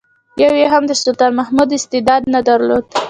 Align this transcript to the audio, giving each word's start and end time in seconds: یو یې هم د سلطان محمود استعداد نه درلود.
یو 0.43 0.53
یې 0.61 0.67
هم 0.73 0.83
د 0.87 0.91
سلطان 1.01 1.31
محمود 1.39 1.69
استعداد 1.77 2.21
نه 2.33 2.39
درلود. 2.47 2.85